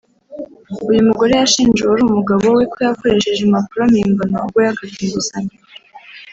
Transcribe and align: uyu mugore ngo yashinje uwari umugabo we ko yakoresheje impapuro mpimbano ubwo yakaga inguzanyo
uyu 0.89 1.05
mugore 1.07 1.31
ngo 1.33 1.39
yashinje 1.41 1.79
uwari 1.81 2.03
umugabo 2.05 2.45
we 2.57 2.63
ko 2.71 2.77
yakoresheje 2.87 3.41
impapuro 3.43 3.83
mpimbano 3.91 4.35
ubwo 4.45 4.59
yakaga 4.67 4.97
inguzanyo 5.05 5.55